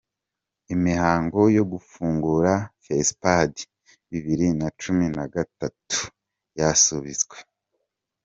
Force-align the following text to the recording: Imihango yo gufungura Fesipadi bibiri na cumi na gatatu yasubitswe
Imihango 0.75 1.39
yo 1.57 1.63
gufungura 1.71 2.51
Fesipadi 2.83 3.63
bibiri 4.09 4.47
na 4.59 4.67
cumi 4.81 5.05
na 5.15 5.25
gatatu 5.33 5.99
yasubitswe 6.59 7.37